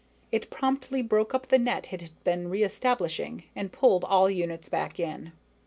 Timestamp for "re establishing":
2.49-3.43